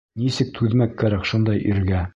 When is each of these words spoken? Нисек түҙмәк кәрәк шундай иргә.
Нисек 0.21 0.49
түҙмәк 0.59 0.97
кәрәк 1.03 1.31
шундай 1.33 1.65
иргә. 1.75 2.07